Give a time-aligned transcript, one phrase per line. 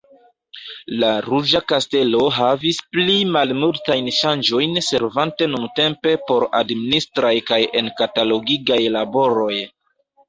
[1.01, 9.55] La Ruĝa Kastelo havis pli malmultajn ŝanĝojn servante nuntempe por admininistraj kaj enkatalogigaj laboroj.